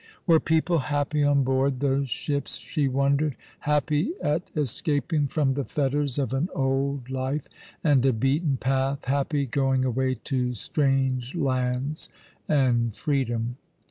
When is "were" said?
0.25-0.39